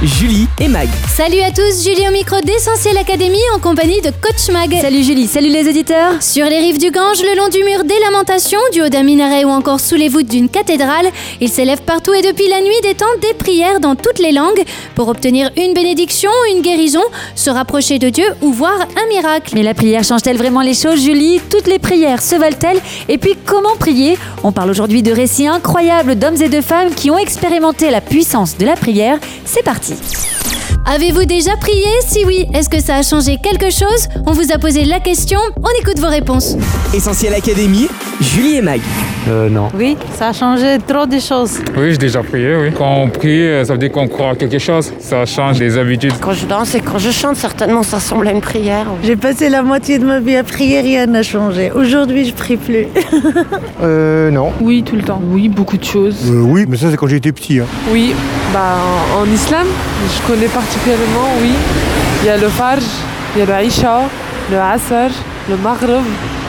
[0.00, 0.88] Julie et Mag.
[1.08, 4.72] Salut à tous, Julie au micro d'Essentiel Académie en compagnie de Coach Mag.
[4.80, 6.22] Salut Julie, salut les auditeurs.
[6.22, 9.44] Sur les rives du Gange, le long du mur des Lamentations, du haut d'un minaret
[9.44, 12.94] ou encore sous les voûtes d'une cathédrale, il s'élève partout et depuis la nuit des
[12.94, 14.62] temps des prières dans toutes les langues
[14.94, 17.02] pour obtenir une bénédiction, une guérison,
[17.34, 19.50] se rapprocher de Dieu ou voir un miracle.
[19.54, 21.40] Mais la prière change-t-elle vraiment les choses, Julie?
[21.50, 22.80] Toutes les prières se valent-elles?
[23.08, 24.16] Et puis comment prier?
[24.44, 28.56] On parle aujourd'hui de récits incroyables d'hommes et de femmes qui ont expérimenté la puissance
[28.56, 29.18] de la prière.
[29.44, 29.87] C'est parti.
[30.86, 31.86] Avez-vous déjà prié?
[32.06, 34.08] Si oui, est-ce que ça a changé quelque chose?
[34.26, 36.56] On vous a posé la question, on écoute vos réponses.
[36.94, 37.88] Essentiel Académie.
[38.20, 38.80] Julie et Mag.
[39.28, 39.68] Euh, non.
[39.74, 41.58] Oui, ça a changé trop de choses.
[41.76, 42.70] Oui, j'ai déjà prié, oui.
[42.76, 44.92] Quand on prie, euh, ça veut dire qu'on croit à quelque chose.
[45.00, 46.14] Ça change des habitudes.
[46.20, 48.86] Quand je danse et quand je chante, certainement, ça ressemble à une prière.
[49.02, 51.70] J'ai passé la moitié de ma vie à prier, rien n'a changé.
[51.74, 52.86] Aujourd'hui, je prie plus.
[53.82, 54.52] Euh, non.
[54.60, 55.20] Oui, tout le temps.
[55.30, 56.30] Oui, beaucoup de choses.
[56.30, 57.60] Euh, oui, mais ça c'est quand j'étais petit.
[57.60, 57.66] hein.
[57.92, 58.12] Oui,
[58.52, 58.76] bah
[59.16, 59.66] en, en islam,
[60.06, 61.50] je connais particulièrement, oui.
[62.22, 62.82] Il y a le Fajr,
[63.36, 64.00] il y a le Aïcha,
[64.50, 65.12] le Asr,
[65.48, 66.02] le Maghrib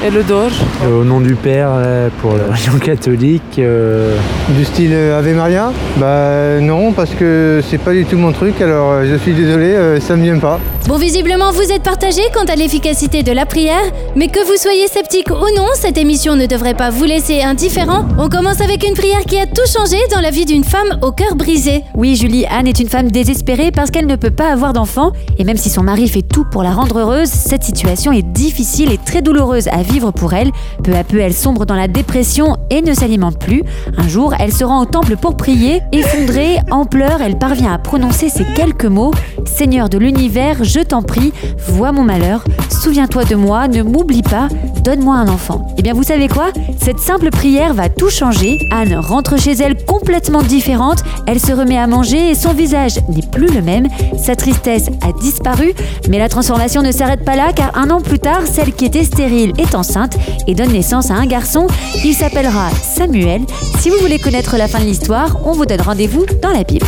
[0.05, 0.49] et le Dor.
[0.83, 4.15] Euh, au nom du Père, euh, pour la religion catholique, euh,
[4.49, 9.03] Du style Ave Maria Bah non, parce que c'est pas du tout mon truc, alors
[9.05, 10.59] je suis désolé, ça me vient pas.
[10.87, 13.83] Bon, visiblement, vous êtes partagés quant à l'efficacité de la prière,
[14.15, 18.05] mais que vous soyez sceptique ou non, cette émission ne devrait pas vous laisser indifférent.
[18.17, 21.11] On commence avec une prière qui a tout changé dans la vie d'une femme au
[21.11, 21.83] cœur brisé.
[21.93, 25.11] Oui, Julie, Anne est une femme désespérée parce qu'elle ne peut pas avoir d'enfant.
[25.37, 28.91] Et même si son mari fait tout pour la rendre heureuse, cette situation est difficile
[28.91, 30.51] et très douloureuse à vivre pour elle.
[30.83, 33.63] Peu à peu, elle sombre dans la dépression et ne s'alimente plus.
[33.97, 35.81] Un jour, elle se rend au temple pour prier.
[35.91, 39.11] Effondrée, en pleurs, elle parvient à prononcer ces quelques mots
[39.45, 41.33] Seigneur de l'univers, je t'en prie,
[41.67, 44.47] vois mon malheur, souviens-toi de moi, ne m'oublie pas,
[44.83, 45.67] donne-moi un enfant.
[45.77, 46.47] Eh bien, vous savez quoi?
[46.81, 48.57] Cette simple prière va tout changer.
[48.71, 51.03] Anne rentre chez elle complètement différente.
[51.27, 53.87] Elle se remet à manger et son visage n'est plus le même.
[54.17, 55.73] Sa tristesse a disparu.
[56.09, 59.03] Mais la transformation ne s'arrête pas là car un an plus tard, celle qui était
[59.03, 60.17] stérile est enceinte
[60.47, 61.67] et donne naissance à un garçon.
[62.03, 63.41] Il s'appellera Samuel.
[63.79, 66.85] Si vous voulez connaître la fin de l'histoire, on vous donne rendez-vous dans la Bible.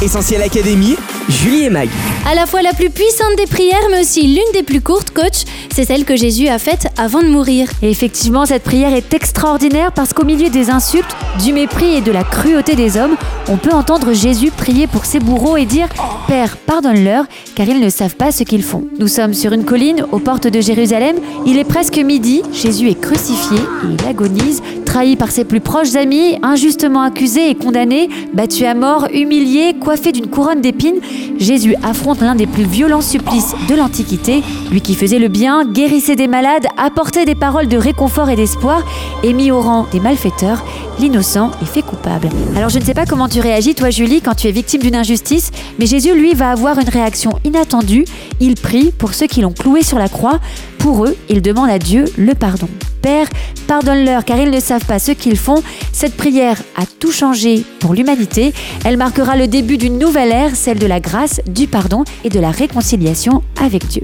[0.00, 0.94] Essentiel Académie.
[1.28, 1.88] Julie et Mag.
[2.24, 5.42] À la fois la plus puissante des prières, mais aussi l'une des plus courtes, coach,
[5.74, 7.68] c'est celle que Jésus a faite avant de mourir.
[7.82, 12.12] Et effectivement, cette prière est extraordinaire parce qu'au milieu des insultes, du mépris et de
[12.12, 13.16] la cruauté des hommes,
[13.48, 15.88] on peut entendre Jésus prier pour ses bourreaux et dire
[16.28, 17.24] Père, pardonne-leur,
[17.56, 18.84] car ils ne savent pas ce qu'ils font.
[19.00, 21.16] Nous sommes sur une colline aux portes de Jérusalem.
[21.44, 22.42] Il est presque midi.
[22.52, 27.54] Jésus est crucifié et il agonise, trahi par ses plus proches amis, injustement accusé et
[27.54, 31.00] condamné, battu à mort, humilié, coiffé d'une couronne d'épines.
[31.36, 34.42] Jésus affronte l'un des plus violents supplices de l'Antiquité.
[34.72, 38.82] Lui qui faisait le bien, guérissait des malades, apportait des paroles de réconfort et d'espoir,
[39.22, 40.64] et mis au rang des malfaiteurs,
[40.98, 42.30] l'innocent est fait coupable.
[42.56, 44.96] Alors je ne sais pas comment tu réagis, toi Julie, quand tu es victime d'une
[44.96, 48.06] injustice, mais Jésus, lui, va avoir une réaction inattendue.
[48.40, 50.40] Il prie pour ceux qui l'ont cloué sur la croix.
[50.78, 52.68] Pour eux, il demande à Dieu le pardon.
[52.98, 53.26] Père,
[53.66, 55.62] pardonne-leur car ils ne savent pas ce qu'ils font.
[55.92, 58.52] Cette prière a tout changé pour l'humanité.
[58.84, 62.40] Elle marquera le début d'une nouvelle ère, celle de la grâce, du pardon et de
[62.40, 64.02] la réconciliation avec Dieu.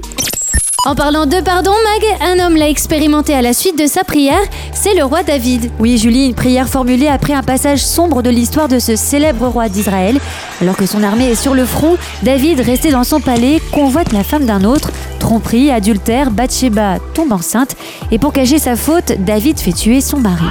[0.87, 4.43] En parlant de pardon, Mag, un homme l'a expérimenté à la suite de sa prière,
[4.71, 5.71] c'est le roi David.
[5.79, 9.67] Oui, Julie, une prière formulée après un passage sombre de l'histoire de ce célèbre roi
[9.67, 10.19] d'Israël.
[10.61, 14.23] Alors que son armée est sur le front, David, resté dans son palais, convoite la
[14.23, 14.91] femme d'un autre.
[15.25, 17.75] Tromperie, adultère, Bathsheba tombe enceinte.
[18.11, 20.45] Et pour cacher sa faute, David fait tuer son mari.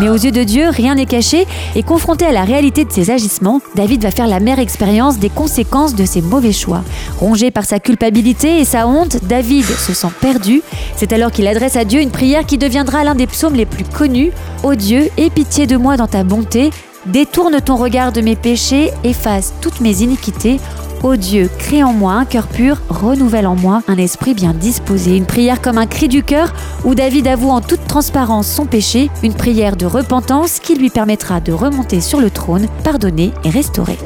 [0.00, 1.46] Mais aux yeux de Dieu, rien n'est caché,
[1.76, 5.28] et confronté à la réalité de ses agissements, David va faire la mère expérience des
[5.28, 6.84] conséquences de ses mauvais choix.
[7.20, 10.62] Rongé par sa culpabilité et sa honte, David se sent perdu.
[10.96, 13.84] C'est alors qu'il adresse à Dieu une prière qui deviendra l'un des psaumes les plus
[13.84, 14.32] connus.
[14.62, 16.70] Ô Dieu, aie pitié de moi dans ta bonté,
[17.04, 20.60] détourne ton regard de mes péchés, efface toutes mes iniquités.
[21.04, 25.18] Ô Dieu, crée en moi un cœur pur, renouvelle en moi un esprit bien disposé.
[25.18, 29.10] Une prière comme un cri du cœur où David avoue en toute transparence son péché,
[29.22, 33.98] une prière de repentance qui lui permettra de remonter sur le trône, pardonner et restaurer.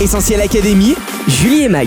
[0.00, 0.96] Essentiel Académie.
[1.28, 1.86] Julie et Mag.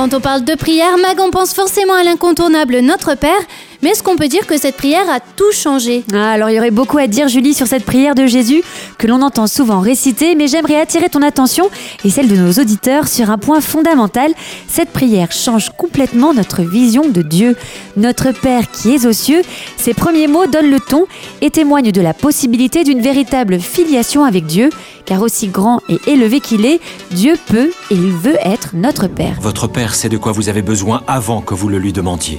[0.00, 3.42] Quand on parle de prière, Mag, on pense forcément à l'incontournable Notre Père,
[3.82, 6.04] mais est-ce qu'on peut dire que cette prière a tout changé?
[6.14, 8.62] Ah, alors il y aurait beaucoup à dire, Julie, sur cette prière de Jésus
[8.96, 11.68] que l'on entend souvent réciter, mais j'aimerais attirer ton attention
[12.02, 14.32] et celle de nos auditeurs sur un point fondamental.
[14.68, 17.54] Cette prière change complètement notre vision de Dieu.
[17.98, 19.42] Notre Père qui est aux cieux,
[19.76, 21.04] ces premiers mots donnent le ton
[21.42, 24.70] et témoignent de la possibilité d'une véritable filiation avec Dieu,
[25.10, 26.80] car aussi grand et élevé qu'il est,
[27.10, 29.40] Dieu peut et il veut être notre Père.
[29.40, 32.38] Votre Père sait de quoi vous avez besoin avant que vous le lui demandiez.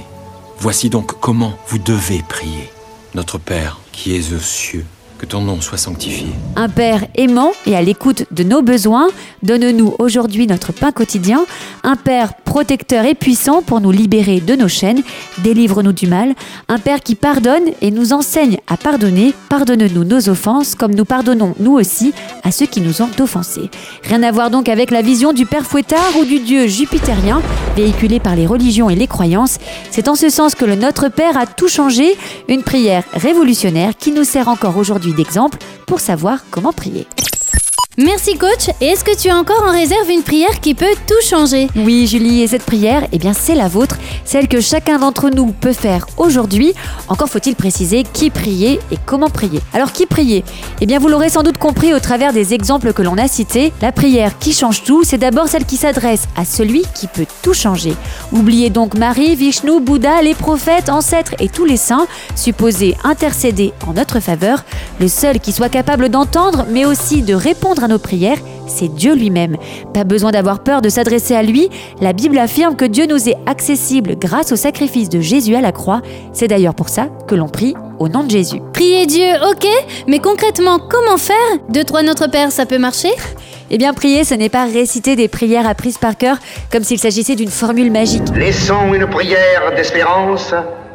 [0.58, 2.70] Voici donc comment vous devez prier.
[3.14, 4.86] Notre Père qui es aux cieux,
[5.18, 6.28] Que ton nom soit sanctifié.
[6.56, 9.08] Un Père aimant et à l'écoute de nos besoins,
[9.42, 11.44] donne-nous aujourd'hui notre pain quotidien.
[11.84, 15.02] Un Père protecteur et puissant pour nous libérer de nos chaînes,
[15.38, 16.34] délivre-nous du mal.
[16.68, 19.34] Un Père qui pardonne et nous enseigne à pardonner.
[19.48, 22.12] Pardonne-nous nos offenses comme nous pardonnons nous aussi
[22.44, 23.70] à ceux qui nous ont offensés.
[24.04, 27.42] Rien à voir donc avec la vision du Père Fouettard ou du Dieu jupitérien,
[27.74, 29.58] véhiculé par les religions et les croyances.
[29.90, 32.16] C'est en ce sens que le Notre Père a tout changé,
[32.48, 37.06] une prière révolutionnaire qui nous sert encore aujourd'hui d'exemple pour savoir comment prier.
[37.98, 38.70] Merci coach.
[38.80, 41.68] Et est-ce que tu as encore en réserve une prière qui peut tout changer?
[41.76, 45.52] Oui Julie, et cette prière, eh bien c'est la vôtre, celle que chacun d'entre nous
[45.52, 46.72] peut faire aujourd'hui.
[47.08, 49.60] Encore faut-il préciser qui prier et comment prier.
[49.74, 50.42] Alors qui prier?
[50.80, 53.74] Eh bien vous l'aurez sans doute compris au travers des exemples que l'on a cités,
[53.82, 57.52] la prière qui change tout, c'est d'abord celle qui s'adresse à celui qui peut tout
[57.52, 57.94] changer.
[58.32, 62.06] Oubliez donc Marie, Vishnu, Bouddha, les prophètes, ancêtres et tous les saints,
[62.36, 64.64] supposés intercéder en notre faveur.
[64.98, 69.14] Le seul qui soit capable d'entendre, mais aussi de répondre à nos prières, c'est Dieu
[69.14, 69.56] lui-même.
[69.92, 71.68] Pas besoin d'avoir peur de s'adresser à lui,
[72.00, 75.72] la Bible affirme que Dieu nous est accessible grâce au sacrifice de Jésus à la
[75.72, 76.02] croix.
[76.32, 78.60] C'est d'ailleurs pour ça que l'on prie au nom de Jésus.
[78.72, 79.66] Prier Dieu, ok,
[80.06, 81.36] mais concrètement, comment faire?
[81.68, 83.10] Deux, trois Notre Père, ça peut marcher?
[83.70, 86.36] Eh bien, prier, ce n'est pas réciter des prières apprises par cœur
[86.70, 88.22] comme s'il s'agissait d'une formule magique.
[88.34, 90.52] Laissons une prière d'espérance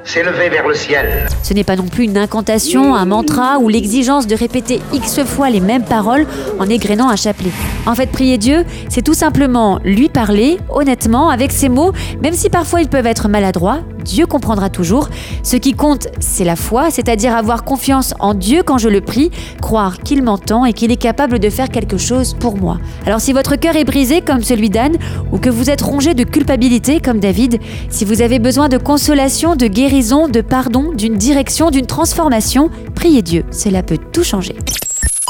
[0.07, 1.27] s'élever vers le ciel.
[1.43, 5.49] Ce n'est pas non plus une incantation, un mantra ou l'exigence de répéter X fois
[5.49, 6.25] les mêmes paroles
[6.59, 7.51] en égrénant un chapelet.
[7.85, 11.91] En fait, prier Dieu, c'est tout simplement lui parler, honnêtement, avec ses mots,
[12.23, 15.09] même si parfois ils peuvent être maladroits, Dieu comprendra toujours.
[15.43, 19.31] Ce qui compte, c'est la foi, c'est-à-dire avoir confiance en Dieu quand je le prie,
[19.61, 22.79] croire qu'il m'entend et qu'il est capable de faire quelque chose pour moi.
[23.05, 24.97] Alors si votre cœur est brisé comme celui d'Anne,
[25.33, 27.59] ou que vous êtes rongé de culpabilité comme David,
[27.89, 33.21] si vous avez besoin de consolation, de guérison, de pardon, d'une direction, d'une transformation, priez
[33.21, 34.55] Dieu, cela peut tout changer.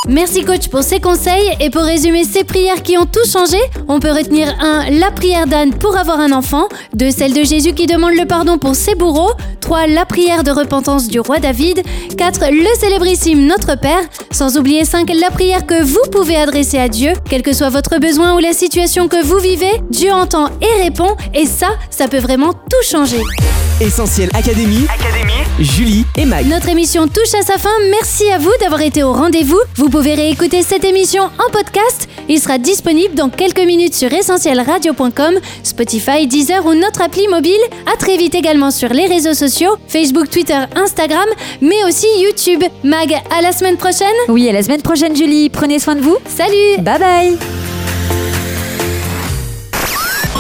[0.08, 3.58] Merci coach pour ces conseils et pour résumer ces prières qui ont tout changé,
[3.90, 4.92] on peut retenir 1.
[4.92, 7.12] La prière d'Anne pour avoir un enfant, 2.
[7.12, 9.88] Celle de Jésus qui demande le pardon pour ses bourreaux, 3.
[9.88, 11.82] La prière de repentance du roi David,
[12.18, 12.52] 4.
[12.52, 14.02] Le célébrissime Notre Père,
[14.32, 15.12] sans oublier 5.
[15.20, 18.54] La prière que vous pouvez adresser à Dieu, quel que soit votre besoin ou la
[18.54, 23.22] situation que vous vivez, Dieu entend et répond et ça, ça peut vraiment tout changer.
[23.80, 24.88] Essentiel Académie,
[25.60, 26.48] Julie et Mag.
[26.48, 27.70] Notre émission touche à sa fin.
[27.92, 29.60] Merci à vous d'avoir été au rendez-vous.
[29.76, 32.10] Vous pouvez réécouter cette émission en podcast.
[32.28, 37.62] Il sera disponible dans quelques minutes sur essentielradio.com, Spotify, Deezer ou notre appli mobile.
[37.94, 41.28] À très vite également sur les réseaux sociaux, Facebook, Twitter, Instagram,
[41.62, 42.64] mais aussi YouTube.
[42.84, 44.08] Mag, à la semaine prochaine.
[44.28, 46.18] Oui, à la semaine prochaine Julie, prenez soin de vous.
[46.36, 47.67] Salut Bye bye